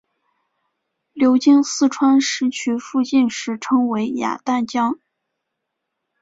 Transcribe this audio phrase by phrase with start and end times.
[1.13, 4.99] 流经四川石渠附近时称为雅砻江。